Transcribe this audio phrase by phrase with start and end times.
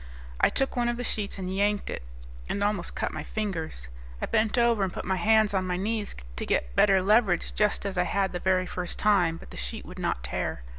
[0.39, 2.01] I took one of the sheets and yanked it,
[2.49, 3.87] and almost cut my fingers.
[4.19, 7.85] I bent over and put my hands on my knees to get better leverage just
[7.85, 10.63] as I had the very first time, but the sheet would not tear.